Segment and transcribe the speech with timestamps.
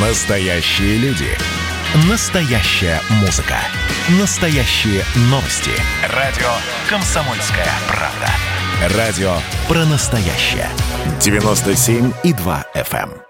[0.00, 1.26] Настоящие люди.
[2.08, 3.56] Настоящая музыка.
[4.20, 5.72] Настоящие новости.
[6.14, 6.46] Радио
[6.88, 8.96] «Комсомольская правда».
[8.96, 9.32] Радио
[9.66, 10.68] про настоящее.
[11.18, 13.10] 97,2 FM.
[13.10, 13.22] эм.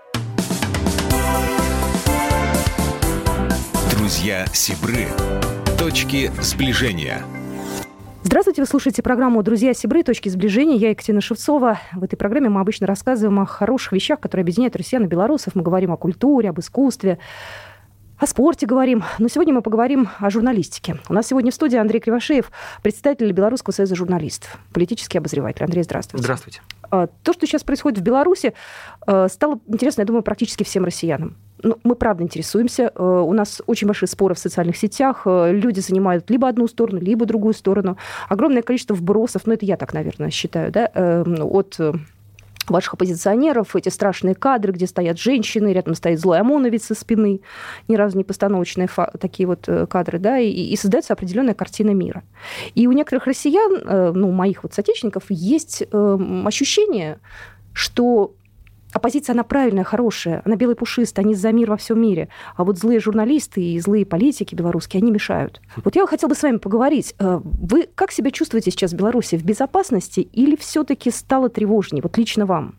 [3.91, 5.09] Друзья Сибры.
[5.79, 7.25] Точки сближения.
[8.29, 10.03] Здравствуйте, вы слушаете программу «Друзья Сибры.
[10.03, 10.77] Точки сближения».
[10.77, 11.81] Я Екатерина Шевцова.
[11.95, 15.55] В этой программе мы обычно рассказываем о хороших вещах, которые объединяют россиян и белорусов.
[15.55, 17.19] Мы говорим о культуре, об искусстве,
[18.19, 19.03] о спорте говорим.
[19.19, 20.99] Но сегодня мы поговорим о журналистике.
[21.09, 22.53] У нас сегодня в студии Андрей Кривошеев,
[22.83, 25.65] председатель Белорусского союза журналистов, политический обозреватель.
[25.65, 26.23] Андрей, здравствуйте.
[26.23, 26.61] Здравствуйте.
[26.91, 28.55] А, то, что сейчас происходит в Беларуси,
[29.07, 31.37] а, стало интересно, я думаю, практически всем россиянам.
[31.63, 32.93] Ну, мы правда интересуемся.
[32.95, 35.23] А, у нас очень большие споры в социальных сетях.
[35.27, 37.97] Люди занимают либо одну сторону, либо другую сторону.
[38.29, 41.79] Огромное количество вбросов, ну, это я так, наверное, считаю, да, от
[42.71, 47.41] ваших оппозиционеров, эти страшные кадры, где стоят женщины, рядом стоит злой ОМОНовец со спины,
[47.89, 48.89] ни разу не постановочные
[49.21, 52.23] такие вот э, кадры, да, и, и создается определенная картина мира.
[52.75, 57.19] И у некоторых россиян, э, ну, моих вот соотечественников, есть э, ощущение,
[57.73, 58.35] что
[58.93, 62.29] оппозиция, она правильная, хорошая, она белый пушистый, они за мир во всем мире.
[62.57, 65.61] А вот злые журналисты и злые политики белорусские, они мешают.
[65.85, 67.15] Вот я хотела бы с вами поговорить.
[67.19, 69.37] Вы как себя чувствуете сейчас в Беларуси?
[69.37, 72.03] В безопасности или все-таки стало тревожнее?
[72.03, 72.75] Вот лично вам?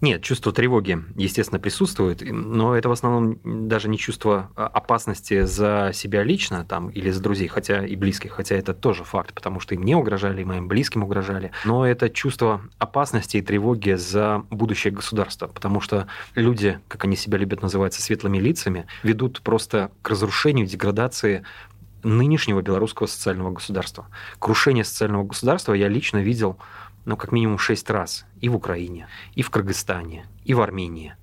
[0.00, 5.92] Нет, чувство тревоги, естественно, присутствует, но это в основном даже не чувство а, опасности за
[5.94, 9.74] себя лично там, или за друзей, хотя и близких, хотя это тоже факт, потому что
[9.74, 11.52] и мне угрожали, и моим близким угрожали.
[11.64, 17.38] Но это чувство опасности и тревоги за будущее государства, потому что люди, как они себя
[17.38, 21.44] любят называть, со светлыми лицами, ведут просто к разрушению, деградации
[22.02, 24.06] нынешнего белорусского социального государства.
[24.38, 26.58] Крушение социального государства я лично видел
[27.04, 31.14] ну, как минимум шесть раз и в Украине, и в Кыргызстане, и в Армении.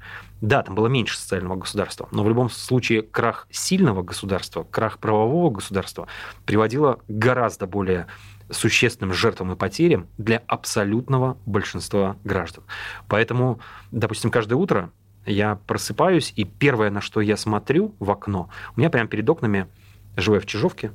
[0.41, 5.51] Да, там было меньше социального государства, но в любом случае крах сильного государства, крах правового
[5.51, 6.07] государства
[6.45, 8.07] приводило к гораздо более
[8.49, 12.63] существенным жертвам и потерям для абсолютного большинства граждан.
[13.07, 13.59] Поэтому,
[13.91, 14.91] допустим, каждое утро
[15.25, 19.67] я просыпаюсь, и первое, на что я смотрю в окно, у меня прямо перед окнами
[20.15, 20.91] живу я в Чижовке,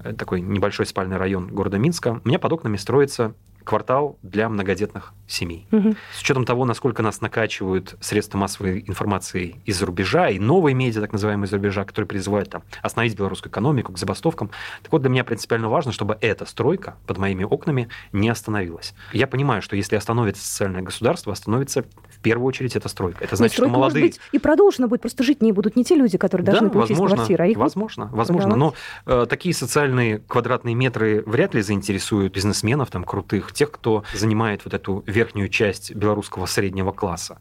[0.00, 5.12] э, такой небольшой спальный район города Минска, у меня под окнами строится квартал для многодетных
[5.26, 5.66] семей.
[5.72, 5.94] Угу.
[6.14, 11.12] С учетом того, насколько нас накачивают средства массовой информации из-за рубежа и новые медиа, так
[11.12, 14.50] называемые из-за рубежа, которые призывают там, остановить белорусскую экономику к забастовкам.
[14.82, 18.94] Так вот, для меня принципиально важно, чтобы эта стройка под моими окнами не остановилась.
[19.12, 21.84] Я понимаю, что если остановится социальное государство, остановится
[22.22, 23.24] первую очередь эта стройка.
[23.24, 24.04] Это значит, что молодые...
[24.04, 26.72] Может быть, и продолжена будет, просто жить не будут не те люди, которые должны да,
[26.72, 28.56] получить возможно, квартиры, а их Возможно, возможно.
[28.56, 28.74] Но
[29.06, 34.74] э, такие социальные квадратные метры вряд ли заинтересуют бизнесменов там крутых, тех, кто занимает вот
[34.74, 37.38] эту верхнюю часть белорусского среднего класса,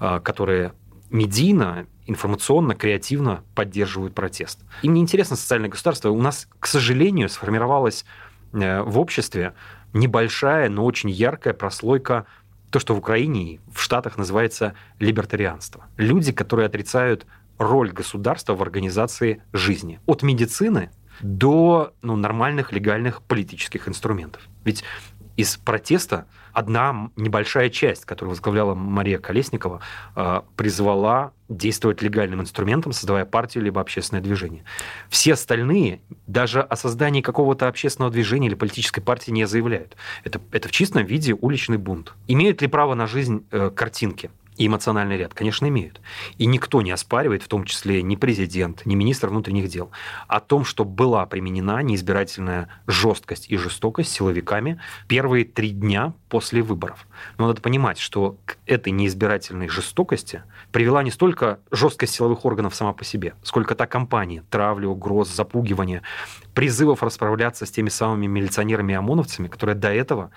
[0.00, 0.72] э, которые
[1.10, 4.60] медийно, информационно, креативно поддерживают протест.
[4.82, 6.10] Им не интересно социальное государство.
[6.10, 8.04] У нас, к сожалению, сформировалась
[8.52, 9.54] э, в обществе
[9.92, 12.26] небольшая, но очень яркая прослойка
[12.70, 15.86] то, что в Украине и в Штатах называется либертарианство.
[15.96, 17.26] Люди, которые отрицают
[17.58, 20.00] роль государства в организации жизни.
[20.06, 20.90] От медицины
[21.20, 24.48] до ну, нормальных легальных политических инструментов.
[24.64, 24.84] Ведь
[25.38, 29.80] из протеста одна небольшая часть, которую возглавляла Мария Колесникова,
[30.16, 34.64] э, призвала действовать легальным инструментом, создавая партию либо общественное движение.
[35.08, 39.96] Все остальные даже о создании какого-то общественного движения или политической партии не заявляют.
[40.24, 42.14] Это, это в чистом виде уличный бунт.
[42.26, 44.30] Имеют ли право на жизнь э, картинки?
[44.58, 46.00] И эмоциональный ряд, конечно, имеют.
[46.36, 49.90] И никто не оспаривает, в том числе ни президент, ни министр внутренних дел,
[50.26, 57.06] о том, что была применена неизбирательная жесткость и жестокость силовиками первые три дня после выборов.
[57.38, 60.42] Но надо понимать, что к этой неизбирательной жестокости
[60.72, 66.02] привела не столько жесткость силовых органов сама по себе, сколько та кампания травли, угроз, запугивания,
[66.54, 70.32] призывов расправляться с теми самыми милиционерами и ОМОНовцами, которые до этого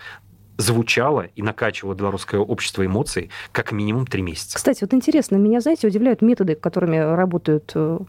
[0.58, 4.58] звучало и накачивало белорусское общество эмоций как минимум три месяца.
[4.58, 8.00] Кстати, вот интересно, меня, знаете, удивляют методы, которыми работают э,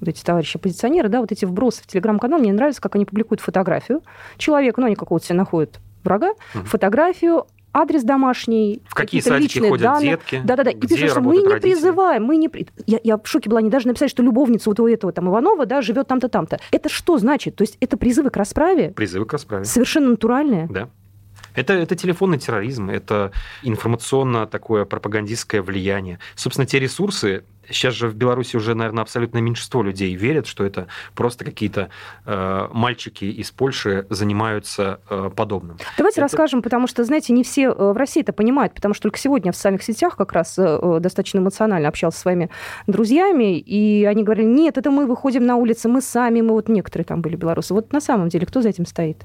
[0.00, 3.40] вот эти товарищи оппозиционеры, да, вот эти вбросы в телеграм-канал, мне нравится, как они публикуют
[3.40, 4.02] фотографию
[4.36, 6.64] человека, ну, они какого-то себе находят врага, угу.
[6.64, 10.10] фотографию, адрес домашний, в какие садики личные ходят данные.
[10.10, 10.70] детки, да, да, да.
[10.70, 11.72] И пишут, что мы не родители.
[11.72, 12.50] призываем, мы не.
[12.86, 15.66] Я, я в шоке была, не даже написать, что любовница вот у этого там Иванова,
[15.66, 16.58] да, живет там-то, там-то.
[16.70, 17.56] Это что значит?
[17.56, 18.90] То есть это призывы к расправе?
[18.90, 19.64] Призывы к расправе.
[19.64, 20.68] Совершенно натуральные.
[20.70, 20.88] Да.
[21.54, 23.32] Это, это телефонный терроризм, это
[23.62, 26.18] информационно такое пропагандистское влияние.
[26.34, 30.88] Собственно, те ресурсы, сейчас же в Беларуси уже, наверное, абсолютное меньшинство людей верят, что это
[31.14, 31.90] просто какие-то
[32.24, 35.78] э, мальчики из Польши занимаются э, подобным.
[35.96, 36.22] Давайте это...
[36.22, 39.52] расскажем, потому что, знаете, не все э, в России это понимают, потому что только сегодня
[39.52, 42.50] в социальных сетях как раз э, э, достаточно эмоционально общался со своими
[42.86, 47.04] друзьями, и они говорили, нет, это мы выходим на улицы, мы сами, мы вот некоторые
[47.04, 47.74] там были белорусы.
[47.74, 49.24] Вот на самом деле, кто за этим стоит?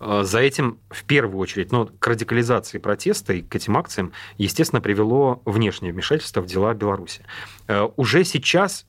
[0.00, 5.42] За этим в первую очередь, ну, к радикализации протеста и к этим акциям, естественно, привело
[5.44, 7.22] внешнее вмешательство в дела Беларуси.
[7.96, 8.86] Уже сейчас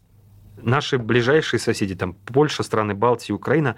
[0.62, 3.75] наши ближайшие соседи, там Польша, страны Балтии, Украина,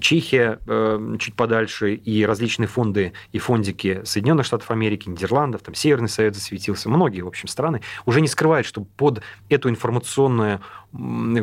[0.00, 6.08] Чехия э, чуть подальше, и различные фонды и фондики Соединенных Штатов Америки, Нидерландов, там Северный
[6.08, 10.60] Совет засветился, многие, в общем, страны уже не скрывают, что под эту информационную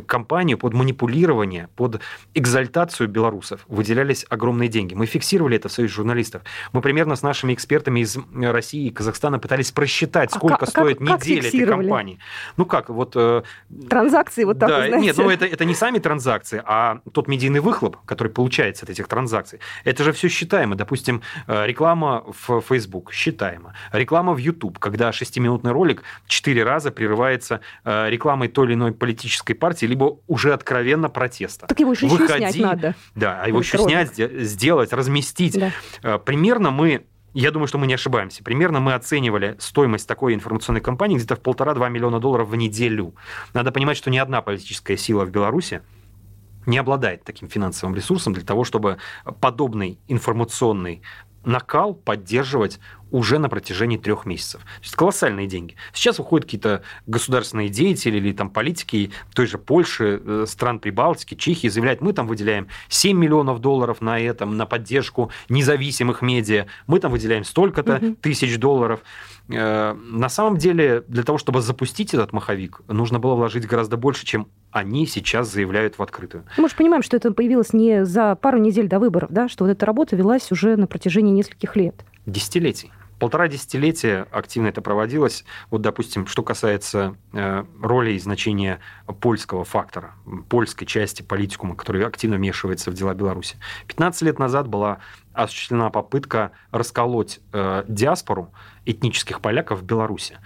[0.06, 2.00] кампанию, под манипулирование, под
[2.34, 4.94] экзальтацию белорусов выделялись огромные деньги.
[4.94, 6.44] Мы фиксировали это в Союзе журналистов.
[6.72, 11.00] Мы примерно с нашими экспертами из России и Казахстана пытались просчитать, а сколько а стоит
[11.00, 12.20] как, неделя как этой кампании.
[12.56, 13.14] Ну как, вот...
[13.16, 13.44] Э,
[13.90, 15.06] транзакции вот так, да, знаете.
[15.06, 19.08] Нет, ну это, это не сами транзакции, а тот медийный выхлоп, который получается от этих
[19.08, 19.60] транзакций.
[19.84, 20.76] Это же все считаемо.
[20.76, 23.74] Допустим, э, реклама в Facebook считаемо.
[23.92, 29.54] Реклама в YouTube, когда шестиминутный ролик четыре раза прерывается э, рекламой той или иной политической
[29.54, 31.68] партии, либо уже откровенно протеста.
[31.68, 32.96] Так его еще, Выходи, снять надо.
[33.16, 35.60] Да, а его еще снять, сделать, разместить.
[35.60, 35.72] Да.
[36.04, 38.44] Э, примерно мы я думаю, что мы не ошибаемся.
[38.44, 43.16] Примерно мы оценивали стоимость такой информационной кампании где-то в полтора-два миллиона долларов в неделю.
[43.54, 45.82] Надо понимать, что ни одна политическая сила в Беларуси
[46.66, 48.98] не обладает таким финансовым ресурсом для того, чтобы
[49.40, 51.02] подобный информационный
[51.44, 52.80] накал поддерживать
[53.12, 54.62] уже на протяжении трех месяцев.
[54.62, 55.76] То есть колоссальные деньги.
[55.94, 61.68] Сейчас выходят какие-то государственные деятели или там политики той же Польши, э, стран Прибалтики, Чехии
[61.68, 67.12] заявляют, мы там выделяем 7 миллионов долларов на этом, на поддержку независимых медиа, мы там
[67.12, 68.16] выделяем столько-то угу.
[68.22, 69.02] тысяч долларов.
[69.50, 74.26] Э, на самом деле, для того, чтобы запустить этот маховик, нужно было вложить гораздо больше,
[74.26, 76.46] чем они сейчас заявляют в открытую.
[76.58, 79.72] Мы же понимаем, что это появилось не за пару недель до выборов, да, что вот
[79.72, 81.96] эта работа велась уже на протяжении нескольких лет.
[82.26, 82.92] Десятилетий
[83.22, 85.46] полтора десятилетия активно это проводилось.
[85.70, 88.80] Вот, допустим, что касается э, роли и значения
[89.20, 90.16] польского фактора,
[90.50, 93.58] польской части политикума, который активно вмешивается в дела Беларуси.
[93.86, 95.02] 15 лет назад была
[95.34, 98.52] осуществлена попытка расколоть э, диаспору
[98.86, 100.40] этнических поляков в Беларуси.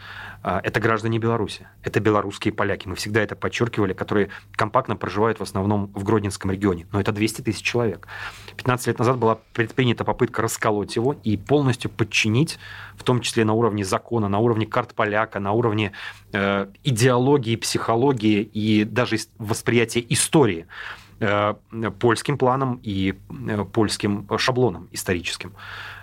[0.43, 2.87] А, это граждане Беларуси, это белорусские поляки.
[2.87, 6.85] Мы всегда это подчеркивали, которые компактно проживают в основном в Гродненском регионе.
[6.91, 8.07] Но это 200 тысяч человек.
[8.55, 12.59] 15 лет назад была предпринята попытка расколоть его и полностью подчинить,
[12.95, 15.93] в том числе на уровне закона, на уровне карт поляка, на уровне
[16.31, 21.04] э, идеологии, психологии и даже восприятия истории э,
[21.99, 23.15] польским планом и
[23.47, 25.53] э, польским шаблоном историческим.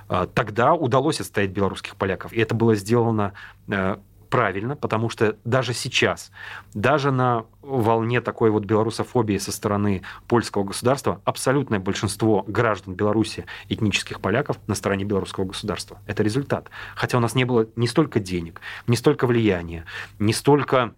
[0.09, 3.35] Э, тогда удалось отстоять белорусских поляков, и это было сделано
[3.69, 3.97] э,
[4.33, 6.31] правильно, потому что даже сейчас,
[6.73, 14.23] даже на волне такой вот белорусофобии со стороны польского государства, абсолютное большинство граждан Беларуси, этнических
[14.23, 16.01] поляков, на стороне белорусского государства.
[16.07, 16.71] Это результат.
[16.95, 19.85] Хотя у нас не было не столько денег, не столько влияния,
[20.19, 20.95] не столько...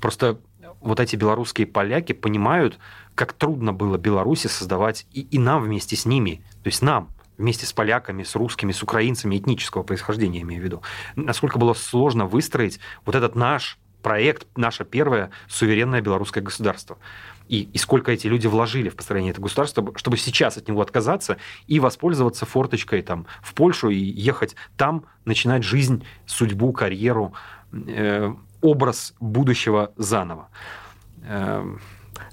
[0.00, 0.40] Просто
[0.80, 2.78] вот эти белорусские поляки понимают,
[3.14, 7.66] как трудно было Беларуси создавать и, и нам вместе с ними, то есть нам, вместе
[7.66, 10.82] с поляками, с русскими, с украинцами этнического происхождения, имею в виду,
[11.16, 16.98] насколько было сложно выстроить вот этот наш проект, наше первое суверенное белорусское государство.
[17.48, 21.38] И, и сколько эти люди вложили в построение этого государства, чтобы сейчас от него отказаться
[21.66, 27.32] и воспользоваться форточкой там, в Польшу и ехать там, начинать жизнь, судьбу, карьеру,
[27.72, 30.48] э, образ будущего заново.
[31.22, 31.64] Э,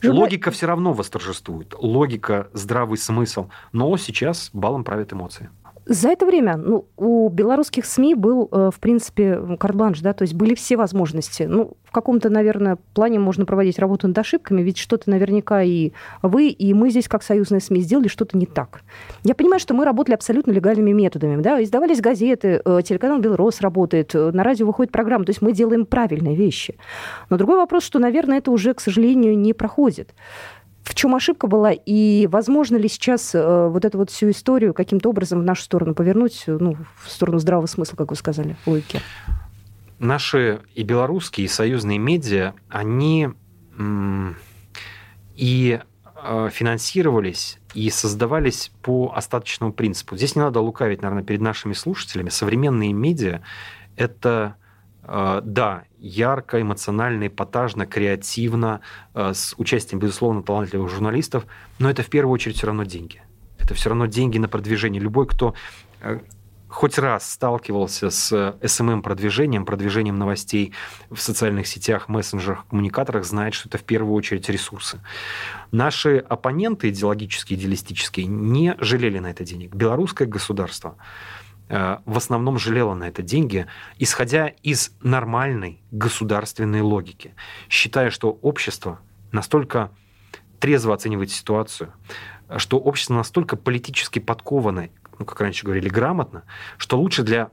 [0.01, 0.23] Журнал...
[0.23, 1.73] Логика все равно восторжествует.
[1.77, 3.50] Логика, здравый смысл.
[3.71, 5.50] Но сейчас балом правят эмоции.
[5.87, 10.33] За это время ну, у белорусских СМИ был, э, в принципе, карт-бланш, да, то есть
[10.33, 11.43] были все возможности.
[11.43, 15.91] Ну, в каком-то, наверное, плане можно проводить работу над ошибками, ведь что-то наверняка и
[16.23, 18.81] вы, и мы здесь, как союзные СМИ, сделали что-то не так.
[19.23, 24.15] Я понимаю, что мы работали абсолютно легальными методами, да, издавались газеты, э, телеканал «Белрос» работает,
[24.15, 26.77] э, на радио выходит программа, то есть мы делаем правильные вещи.
[27.29, 30.15] Но другой вопрос, что, наверное, это уже, к сожалению, не проходит
[30.85, 35.09] в чем ошибка была, и возможно ли сейчас э, вот эту вот всю историю каким-то
[35.09, 39.01] образом в нашу сторону повернуть, ну, в сторону здравого смысла, как вы сказали, логики?
[39.97, 43.29] Наши и белорусские, и союзные медиа, они
[45.35, 45.79] и
[46.23, 50.15] э, финансировались и создавались по остаточному принципу.
[50.15, 52.29] Здесь не надо лукавить, наверное, перед нашими слушателями.
[52.29, 53.41] Современные медиа–
[53.97, 54.55] это
[55.07, 58.81] Э, да, ярко, эмоционально, эпатажно, креативно,
[59.15, 61.45] э, с участием, безусловно, талантливых журналистов,
[61.79, 63.21] но это в первую очередь все равно деньги.
[63.57, 65.01] Это все равно деньги на продвижение.
[65.01, 65.55] Любой, кто
[66.01, 66.19] э,
[66.67, 68.31] хоть раз сталкивался с
[68.62, 70.74] SMM-продвижением, продвижением новостей
[71.09, 75.00] в социальных сетях, мессенджерах, коммуникаторах, знает, что это в первую очередь ресурсы.
[75.71, 79.74] Наши оппоненты идеологические, идеалистические не жалели на это денег.
[79.74, 83.65] Белорусское государство э, в основном жалело на это деньги,
[83.98, 87.34] исходя из нормальной государственной логики,
[87.69, 89.00] считая, что общество
[89.31, 89.91] настолько
[90.60, 91.91] трезво оценивает ситуацию,
[92.57, 96.43] что общество настолько политически подкованное ну, как раньше говорили, грамотно,
[96.77, 97.50] что лучше для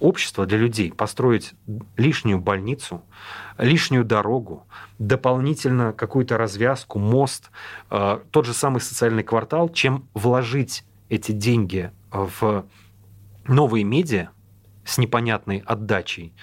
[0.00, 1.54] общества, для людей построить
[1.96, 3.02] лишнюю больницу,
[3.56, 4.66] лишнюю дорогу,
[4.98, 7.50] дополнительно какую-то развязку, мост,
[7.90, 12.64] э, тот же самый социальный квартал, чем вложить эти деньги в
[13.46, 14.30] новые медиа,
[14.84, 16.34] с непонятной отдачей.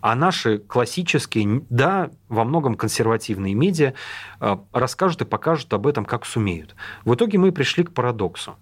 [0.00, 3.94] А наши классические, да, во многом консервативные медиа
[4.40, 6.74] э, расскажут и покажут об этом, как сумеют.
[7.04, 8.56] В итоге мы пришли к парадоксу.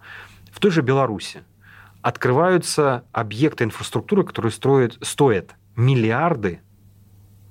[0.50, 1.42] В той же Беларуси
[2.00, 6.60] открываются объекты инфраструктуры, которые строят, стоят миллиарды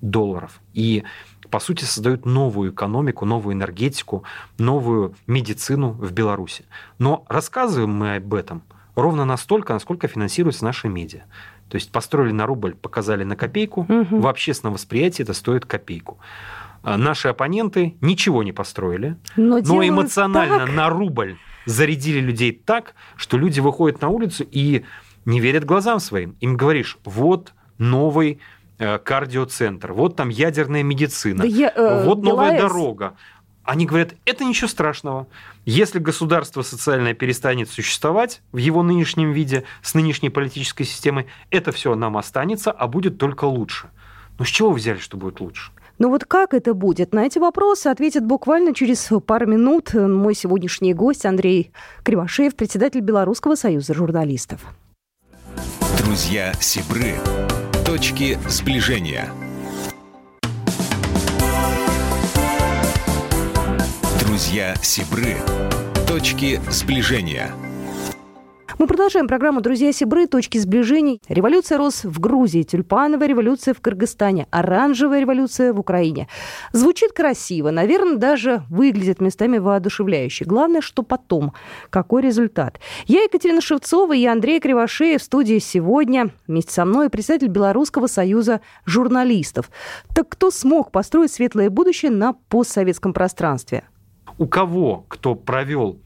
[0.02, 0.62] долларов.
[0.74, 1.04] И,
[1.50, 4.24] по сути, создают новую экономику, новую энергетику,
[4.58, 6.66] новую медицину в Беларуси.
[6.98, 8.64] Но рассказываем мы об этом
[9.02, 11.22] ровно настолько, насколько финансируются наши медиа.
[11.70, 14.20] То есть построили на рубль, показали на копейку, угу.
[14.20, 16.20] в общественном восприятии это стоит копейку.
[16.84, 20.76] А наши оппоненты ничего не построили, но, но эмоционально так.
[20.76, 24.86] на рубль зарядили людей так, что люди выходят на улицу и
[25.26, 26.38] не верят глазам своим.
[26.40, 28.40] Им говоришь, вот новый
[28.80, 32.62] э, кардиоцентр, вот там ядерная медицина, да я, э, вот новая ГЛС.
[32.62, 33.14] дорога.
[33.68, 35.28] Они говорят, это ничего страшного.
[35.66, 41.94] Если государство социальное перестанет существовать в его нынешнем виде, с нынешней политической системой, это все
[41.94, 43.90] нам останется, а будет только лучше.
[44.40, 45.74] Но с чего вы взяли, что будет лучше?
[46.00, 47.14] Но вот как это будет?
[47.14, 53.56] На эти вопросы ответит буквально через пару минут мой сегодняшний гость Андрей Кривошеев, председатель Белорусского
[53.56, 54.62] союза журналистов.
[55.98, 57.16] Друзья Сибры.
[57.86, 59.30] Точки сближения.
[64.38, 65.36] Друзья Сибры.
[66.08, 67.50] Точки сближения.
[68.78, 70.28] Мы продолжаем программу «Друзья Сибры.
[70.28, 71.20] Точки сближений».
[71.28, 76.28] Революция рос в Грузии, тюльпановая революция в Кыргызстане, оранжевая революция в Украине.
[76.72, 80.46] Звучит красиво, наверное, даже выглядит местами воодушевляюще.
[80.46, 81.54] Главное, что потом.
[81.90, 82.80] Какой результат?
[83.08, 86.30] Я Екатерина Шевцова и Андрей Кривошеев в студии сегодня.
[86.46, 89.72] Вместе со мной председатель Белорусского союза журналистов.
[90.14, 93.84] Так кто смог построить светлое будущее на постсоветском пространстве?
[94.38, 96.00] У кого, кто провел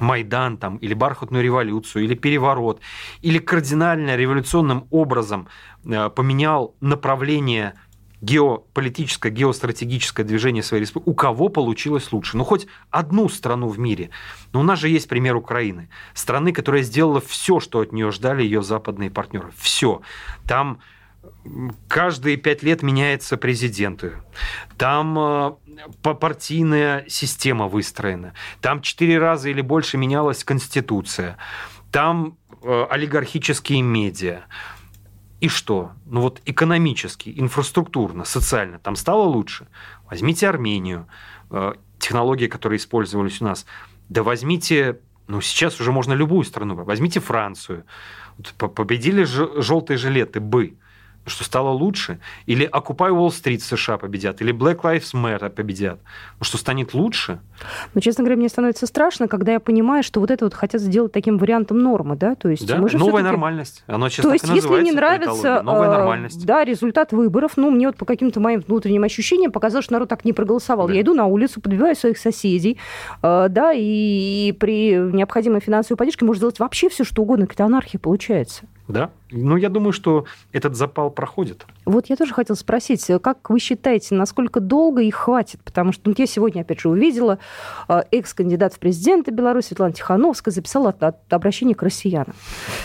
[0.00, 2.80] Майдан там, или бархатную революцию, или переворот,
[3.22, 5.48] или кардинально революционным образом
[5.84, 7.74] э, поменял направление
[8.20, 12.36] геополитическое, геостратегическое движение своей республики, у кого получилось лучше?
[12.36, 14.10] Ну, хоть одну страну в мире.
[14.52, 15.90] Но у нас же есть пример Украины.
[16.14, 19.52] Страны, которая сделала все, что от нее ждали ее западные партнеры.
[19.56, 20.00] Все.
[20.46, 20.80] Там
[21.88, 24.04] каждые пять лет меняется президент.
[24.76, 25.52] Там э,
[26.02, 28.34] партийная система выстроена.
[28.60, 31.36] Там четыре раза или больше менялась конституция.
[31.90, 34.42] Там э, олигархические медиа.
[35.40, 35.92] И что?
[36.06, 39.68] Ну вот экономически, инфраструктурно, социально там стало лучше.
[40.10, 41.06] Возьмите Армению,
[41.50, 43.66] э, технологии, которые использовались у нас.
[44.08, 47.84] Да возьмите, ну сейчас уже можно любую страну, возьмите Францию.
[48.58, 50.76] Победили желтые жилеты, бы
[51.26, 55.98] что стало лучше, или Occupy Wall Street США победят, или Black Lives Matter победят,
[56.40, 57.40] что станет лучше.
[57.94, 61.12] Но, честно говоря, мне становится страшно, когда я понимаю, что вот это вот хотят сделать
[61.12, 62.76] таким вариантом нормы, да, то есть да?
[62.76, 66.44] мы же новая нормальность, оно сейчас То есть, если не нравится, новая э, нормальность.
[66.44, 70.24] да, результат выборов, ну, мне вот по каким-то моим внутренним ощущениям показалось, что народ так
[70.24, 70.88] не проголосовал.
[70.88, 70.94] Да.
[70.94, 72.78] Я иду на улицу, подбиваю своих соседей,
[73.22, 77.64] э, да, и, и при необходимой финансовой поддержке можно сделать вообще все, что угодно, какая-то
[77.64, 78.64] анархия получается.
[78.86, 79.10] Да.
[79.30, 81.64] Ну, я думаю, что этот запал проходит.
[81.86, 85.60] Вот я тоже хотела спросить, как вы считаете, насколько долго их хватит?
[85.64, 87.38] Потому что ну, я сегодня, опять же, увидела,
[87.88, 92.34] э, экс-кандидат в президенты Беларуси Светлана Тихановская записала от, от обращение к россиянам.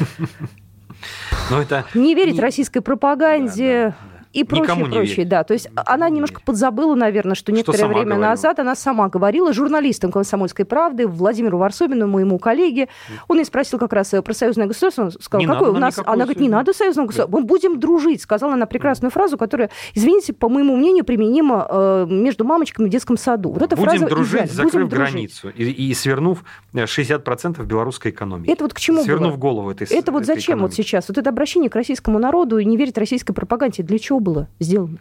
[1.49, 1.85] Но это...
[1.93, 3.93] Не верить российской пропаганде,
[4.33, 5.25] и прочее, прочее.
[5.25, 8.29] Да, то есть Никому она немножко подзабыла, наверное, что некоторое что время говорила.
[8.29, 12.89] назад она сама говорила журналистам «Комсомольской правды» Владимиру Варсобину, моему коллеге.
[13.27, 15.05] Он ей спросил как раз про союзное государство.
[15.05, 15.99] Он сказал, не какое у нас...
[16.05, 17.31] Она говорит, не надо союзного государства.
[17.31, 17.41] Да.
[17.41, 18.21] Мы будем дружить.
[18.21, 23.17] Сказала она прекрасную фразу, которая, извините, по моему мнению, применима э, между мамочками в детском
[23.17, 23.51] саду.
[23.51, 24.53] Вот эта будем фраза дружить, идеальна.
[24.53, 26.43] закрыв будем границу и, и свернув
[26.73, 28.51] 60% белорусской экономики.
[28.51, 29.39] Это вот к чему Свернув было?
[29.39, 30.61] голову этой Это вот зачем экономики?
[30.61, 31.09] вот сейчас?
[31.09, 33.83] Вот это обращение к российскому народу и не верить российской пропаганде.
[33.83, 34.97] Для чего было сделано?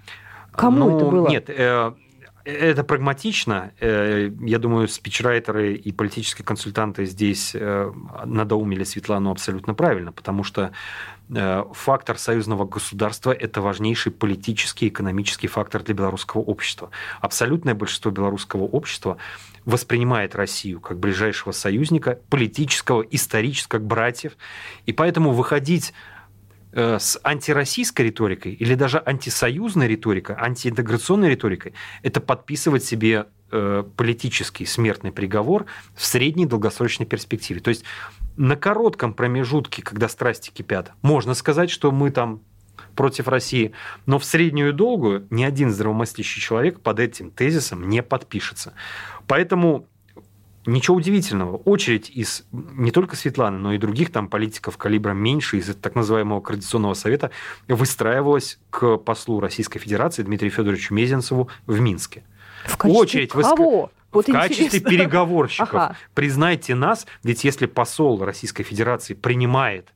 [0.52, 1.28] Кому ну, это было?
[1.28, 1.92] Нет, э,
[2.48, 3.72] это прагматично.
[3.78, 7.92] Э, я думаю, спичрайтеры и политические консультанты здесь э,
[8.24, 10.72] надоумили Светлану абсолютно правильно, потому что
[11.28, 16.90] э, фактор союзного государства– это важнейший политический и экономический фактор для белорусского общества.
[17.20, 19.18] Абсолютное большинство белорусского общества
[19.66, 24.38] воспринимает Россию как ближайшего союзника, политического, исторического, как братьев.
[24.86, 25.92] И поэтому выходить
[26.78, 35.10] с антироссийской риторикой или даже антисоюзной риторикой, антиинтеграционной риторикой, это подписывать себе э, политический смертный
[35.10, 37.60] приговор в средней долгосрочной перспективе.
[37.60, 37.84] То есть
[38.36, 42.42] на коротком промежутке, когда страсти кипят, можно сказать, что мы там
[42.94, 43.72] против России,
[44.06, 48.72] но в среднюю и долгую ни один здравомыслящий человек под этим тезисом не подпишется.
[49.26, 49.86] Поэтому
[50.68, 51.56] Ничего удивительного.
[51.56, 56.40] Очередь из не только Светланы, но и других там политиков калибра меньше из так называемого
[56.40, 57.30] Координационного совета
[57.68, 62.22] выстраивалась к послу Российской Федерации Дмитрию Федоровичу Мезенцеву в Минске.
[62.66, 63.90] В качестве Очередь кого?
[64.10, 64.48] Вот в интересно.
[64.48, 65.74] качестве переговорщиков.
[65.74, 65.96] Ага.
[66.14, 69.92] Признайте нас, ведь если посол Российской Федерации принимает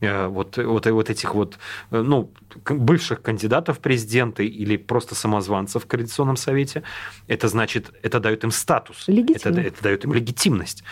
[0.00, 1.58] э, вот, вот, вот этих вот
[1.90, 2.30] э, ну,
[2.68, 6.82] бывших кандидатов в президенты или просто самозванцев в Координационном совете,
[7.26, 10.84] это значит, это дает им статус, это, это дает им легитимность.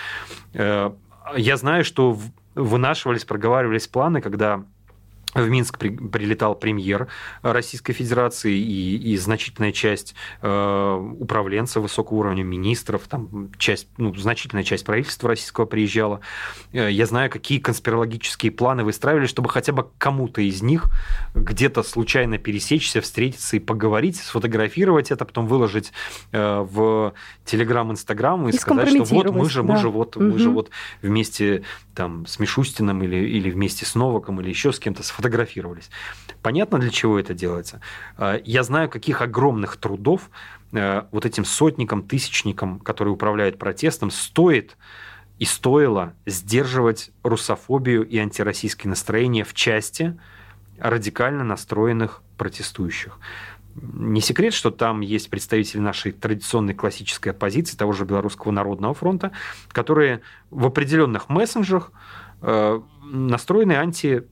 [0.55, 0.93] Э,
[1.37, 2.19] я знаю, что
[2.55, 4.65] вынашивались, проговаривались планы, когда
[5.35, 7.09] в Минск при, прилетал премьер
[7.43, 14.65] Российской Федерации и, и значительная часть э, управленцев высокого уровня, министров, там часть, ну, значительная
[14.65, 16.21] часть правительства российского приезжала.
[16.73, 20.87] Э, я знаю, какие конспирологические планы выстраивали, чтобы хотя бы кому-то из них
[21.35, 25.93] где-то случайно пересечься, встретиться и поговорить, сфотографировать это, потом выложить
[26.33, 30.25] э, в Телеграм, Инстаграм и, и сказать, что вот мы же, мы же вот, угу.
[30.27, 30.71] мы же вот
[31.01, 31.63] вместе
[31.95, 35.91] там с Мишустиным или, или вместе с Новаком или еще с кем-то сфотографировались.
[36.43, 37.81] Понятно, для чего это делается?
[38.17, 40.31] А, я знаю, каких огромных трудов
[40.73, 44.77] э, вот этим сотникам, тысячникам, которые управляют протестом, стоит
[45.39, 50.19] и стоило сдерживать русофобию и антироссийские настроения в части
[50.79, 53.19] радикально настроенных протестующих.
[53.75, 59.31] Не секрет, что там есть представители нашей традиционной классической оппозиции, того же Белорусского народного фронта,
[59.69, 61.93] которые в определенных мессенджерах
[62.43, 64.25] э, настроены анти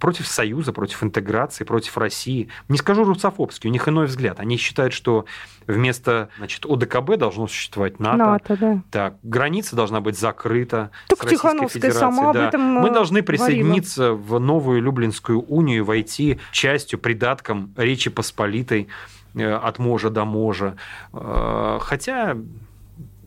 [0.00, 2.48] против Союза, против интеграции, против России.
[2.68, 4.40] Не скажу русофобский, у них иной взгляд.
[4.40, 5.26] Они считают, что
[5.66, 8.16] вместо значит, ОДКБ должно существовать НАТО.
[8.16, 8.82] НАТО да.
[8.90, 11.92] Так, граница должна быть закрыта так с Российской Федерацией.
[11.92, 12.40] Сама да.
[12.40, 14.22] об этом Мы э, должны присоединиться говорила.
[14.22, 18.88] в новую Люблинскую унию, войти частью, придатком Речи Посполитой
[19.34, 20.76] э, от можа до можа.
[21.12, 22.36] Э, хотя,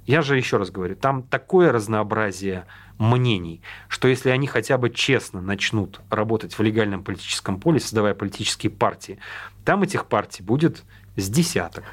[0.05, 2.65] я же еще раз говорю, там такое разнообразие
[2.97, 8.71] мнений, что если они хотя бы честно начнут работать в легальном политическом поле, создавая политические
[8.71, 9.19] партии,
[9.65, 10.83] там этих партий будет
[11.15, 11.83] с десяток.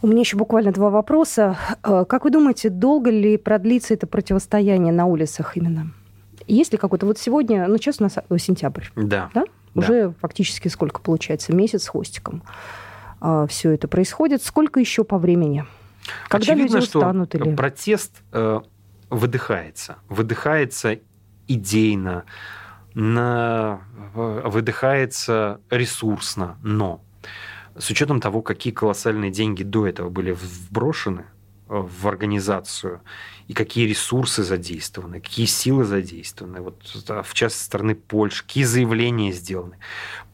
[0.00, 1.58] У меня еще буквально два вопроса.
[1.82, 5.92] Э, как вы думаете, долго ли продлится это противостояние на улицах именно?
[6.46, 7.04] Есть ли какой-то...
[7.04, 8.84] Вот сегодня, ну, сейчас у нас э, сентябрь.
[8.94, 9.28] Да.
[9.34, 9.44] да?
[9.74, 10.14] Уже да.
[10.20, 11.54] фактически сколько получается?
[11.54, 12.42] Месяц с хвостиком.
[13.20, 14.42] А, Все это происходит.
[14.42, 15.66] Сколько еще по времени?
[16.28, 17.34] Когда Очевидно, люди устанут?
[17.34, 17.54] Что или...
[17.54, 18.60] протест э,
[19.10, 19.96] выдыхается.
[20.08, 20.98] Выдыхается
[21.46, 22.24] идейно,
[22.94, 23.80] на,
[24.14, 27.02] выдыхается ресурсно, но
[27.76, 31.26] с учетом того, какие колоссальные деньги до этого были вброшены
[31.68, 33.02] в организацию,
[33.46, 39.76] и какие ресурсы задействованы, какие силы задействованы, вот в частности стороны Польши, какие заявления сделаны.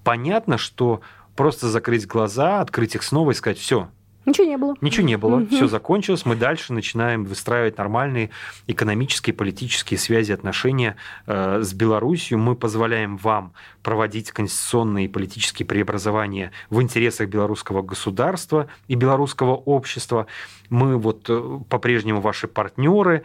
[0.05, 1.01] Понятно, что
[1.35, 3.91] просто закрыть глаза, открыть их снова и сказать, все,
[4.27, 4.75] Ничего не было.
[4.81, 5.37] Ничего не было.
[5.37, 5.49] Угу.
[5.55, 6.25] Все закончилось.
[6.25, 8.31] Мы дальше начинаем выстраивать нормальные
[8.67, 12.39] экономические, политические связи, отношения э, с Беларусью.
[12.39, 20.27] Мы позволяем вам проводить конституционные и политические преобразования в интересах белорусского государства и белорусского общества.
[20.71, 23.25] Мы вот э, по-прежнему ваши партнеры.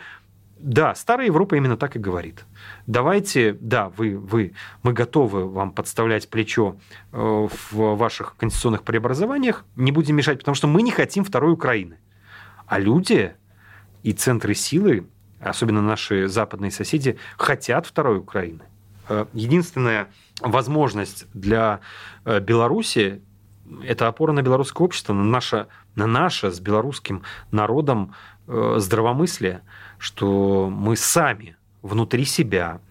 [0.59, 2.45] Да, старая Европа именно так и говорит
[2.89, 6.75] давайте, да, вы, вы, мы готовы вам подставлять плечо
[7.11, 11.99] э, в ваших конституционных преобразованиях, не будем мешать, потому что мы не хотим второй Украины.
[12.65, 13.35] А люди
[14.01, 15.07] и центры силы,
[15.39, 18.61] особенно наши западные соседи, хотят второй Украины.
[19.07, 20.07] Э, единственная
[20.41, 21.79] возможность для
[22.25, 23.21] э, Беларуси–
[23.83, 28.15] это опора на белорусское общество, на наше, на наше с белорусским народом
[28.49, 29.61] здравомыслие,
[29.97, 32.81] что мы сами внутри себя,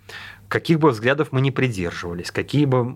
[0.48, 2.94] каких бы взглядов мы ни придерживались, какие бы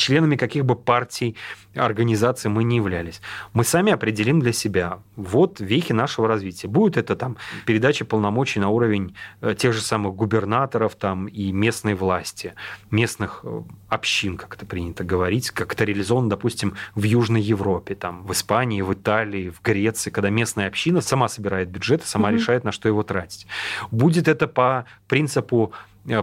[0.00, 1.36] членами каких бы партий,
[1.74, 3.20] организаций мы не являлись.
[3.52, 6.68] Мы сами определим для себя, вот вехи нашего развития.
[6.68, 7.36] Будет это там
[7.66, 12.54] передача полномочий на уровень э, тех же самых губернаторов там и местной власти,
[12.90, 18.26] местных э, общин, как это принято говорить, как это реализовано, допустим, в Южной Европе, там,
[18.26, 22.34] в Испании, в Италии, в Греции, когда местная община сама собирает бюджет и сама mm-hmm.
[22.34, 23.46] решает, на что его тратить.
[23.90, 25.72] Будет это по принципу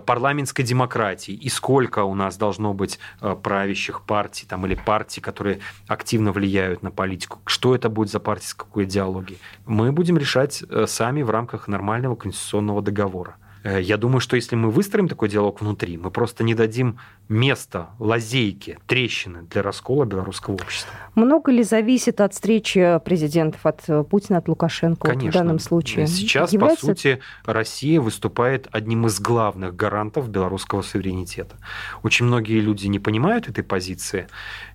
[0.05, 1.33] парламентской демократии?
[1.33, 6.83] И сколько у нас должно быть э, правящих партий там, или партий, которые активно влияют
[6.83, 11.21] на политику, что это будет за партия, с какой идеологией, мы будем решать э, сами
[11.21, 13.37] в рамках нормального конституционного договора.
[13.63, 18.79] Я думаю, что если мы выстроим такой диалог внутри, мы просто не дадим место, лазейки,
[18.87, 20.93] трещины для раскола белорусского общества.
[21.15, 25.31] Много ли зависит от встречи президентов, от э, Путина, от Лукашенко Конечно.
[25.31, 26.07] в данном случае?
[26.07, 26.87] Сейчас, Является...
[26.87, 31.57] по сути, Россия выступает одним из главных гарантов белорусского суверенитета.
[32.03, 34.27] Очень многие люди не понимают этой позиции,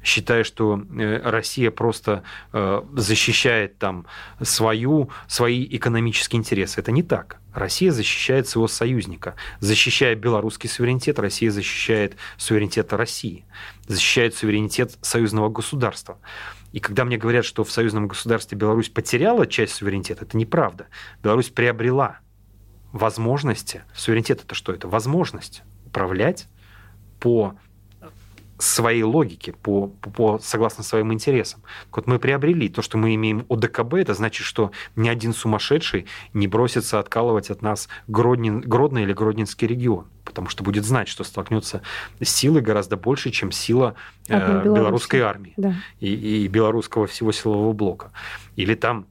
[0.02, 4.06] считая, что э, Россия просто э, защищает там
[4.42, 6.80] свою, свои экономические интересы.
[6.80, 7.38] Это не так.
[7.54, 9.34] Россия защищает своего союзника.
[9.60, 13.44] Защищая белорусский суверенитет, Россия защищает суверенитета России,
[13.86, 16.18] защищает суверенитет союзного государства.
[16.72, 20.86] И когда мне говорят, что в союзном государстве Беларусь потеряла часть суверенитета, это неправда.
[21.22, 22.20] Беларусь приобрела
[22.92, 23.84] возможности.
[23.94, 24.72] Суверенитет это что?
[24.72, 26.48] Это возможность управлять
[27.20, 27.56] по
[28.62, 31.62] своей логике, по, по, по, согласно своим интересам.
[31.86, 36.06] Так вот мы приобрели то, что мы имеем ОДКБ, это значит, что ни один сумасшедший
[36.32, 41.24] не бросится откалывать от нас Гроднин, Гродный или Гродненский регион, потому что будет знать, что
[41.24, 41.82] столкнется
[42.20, 43.94] с силой гораздо больше, чем сила
[44.28, 45.74] э, белорусской армии да.
[46.00, 48.12] и, и белорусского всего силового блока.
[48.56, 49.06] Или там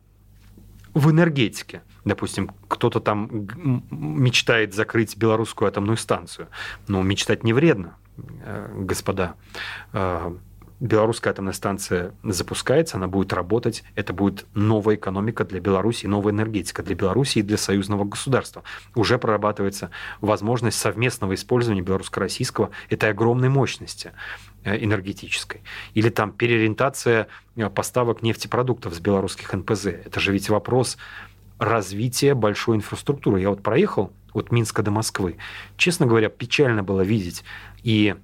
[0.94, 1.82] в энергетике.
[2.04, 3.48] Допустим, кто-то там
[3.92, 6.48] мечтает закрыть белорусскую атомную станцию.
[6.88, 7.96] Но мечтать не вредно.
[8.44, 9.36] Э, господа,
[9.94, 10.36] э,
[10.80, 16.82] белорусская атомная станция запускается, она будет работать, это будет новая экономика для Беларуси, новая энергетика
[16.82, 18.64] для Беларуси и для союзного государства.
[18.96, 24.12] Уже прорабатывается возможность совместного использования белорусско-российского этой огромной мощности
[24.64, 25.62] э, энергетической.
[25.94, 27.28] Или там переориентация
[27.76, 29.86] поставок нефтепродуктов с белорусских НПЗ.
[29.88, 30.98] Это же ведь вопрос
[31.60, 33.40] развития большой инфраструктуры.
[33.40, 35.38] Я вот проехал от Минска до Москвы.
[35.78, 37.44] Честно говоря, печально было видеть
[37.84, 38.16] и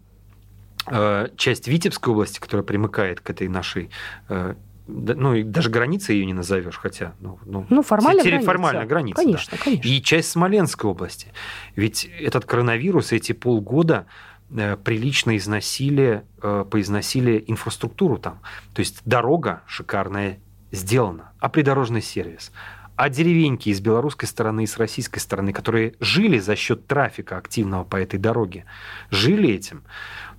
[0.87, 3.89] э, часть Витебской области, которая примыкает к этой нашей
[4.29, 4.55] э,
[4.87, 7.13] ну, и даже границы ее не назовешь, хотя...
[7.19, 8.45] Ну, ну, ну формально граница.
[8.45, 9.63] Формально граница, конечно, да.
[9.63, 9.87] конечно.
[9.87, 11.27] И часть Смоленской области.
[11.75, 14.07] Ведь этот коронавирус, эти полгода
[14.49, 18.39] э, прилично износили, э, поизносили инфраструктуру там.
[18.73, 20.39] То есть дорога шикарная
[20.71, 22.51] сделана, а придорожный сервис,
[22.97, 27.83] а деревеньки из белорусской стороны и с российской стороны, которые жили за счет трафика активного
[27.83, 28.65] по этой дороге,
[29.11, 29.83] жили этим.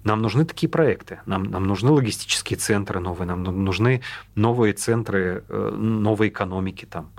[0.02, 4.02] Нам нужны такие проекты, нам, нам нужны логистические центры новые, нам нужны
[4.34, 7.10] новые центры э, новой экономики там,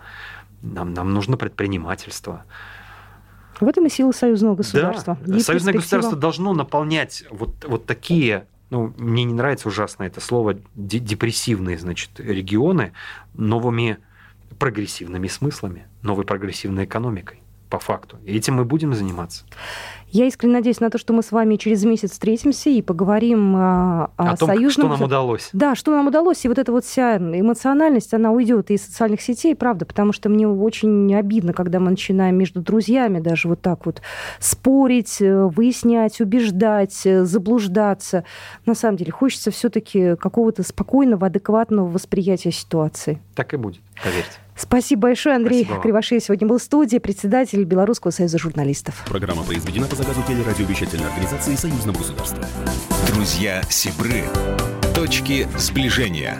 [0.62, 2.44] нам, нам нужно предпринимательство.
[3.62, 5.18] В этом и сила союзного государства.
[5.26, 5.40] Да.
[5.40, 11.78] Союзное государство должно наполнять вот, вот такие ну, мне не нравится ужасно это слово, депрессивные,
[11.78, 12.92] значит, регионы
[13.34, 14.00] новыми
[14.60, 18.18] прогрессивными смыслами, новой прогрессивной экономикой по факту.
[18.26, 19.46] И этим мы будем заниматься.
[20.12, 24.12] Я искренне надеюсь на то, что мы с вами через месяц встретимся и поговорим о,
[24.18, 24.88] о, о том, союзном...
[24.88, 25.50] что нам удалось.
[25.54, 26.44] Да, что нам удалось.
[26.46, 30.48] И вот эта вот вся эмоциональность, она уйдет из социальных сетей, правда, потому что мне
[30.48, 34.02] очень обидно, когда мы начинаем между друзьями даже вот так вот
[34.40, 38.24] спорить, э, выяснять, убеждать, э, заблуждаться.
[38.66, 43.22] На самом деле хочется все-таки какого-то спокойного, адекватного восприятия ситуации.
[43.36, 44.40] Так и будет, поверьте.
[44.60, 45.38] Спасибо большое.
[45.38, 49.06] Андрей Спасибо Кривошеев сегодня был в студии, председатель Белорусского союза журналистов.
[49.08, 52.46] Программа произведена по заказу телерадиовещательной организации Союзного государства.
[53.08, 54.24] Друзья Сибры.
[54.96, 56.40] Точки сближения.